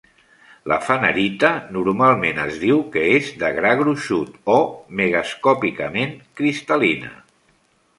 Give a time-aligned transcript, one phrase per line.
[0.69, 4.59] La fanerita normalment es diu que és "de gra gruixut" o
[5.03, 7.19] "megascòpicament cristal·lina".